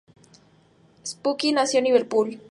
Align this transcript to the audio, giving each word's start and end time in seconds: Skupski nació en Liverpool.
Skupski 1.05 1.51
nació 1.51 1.77
en 1.77 1.85
Liverpool. 1.85 2.39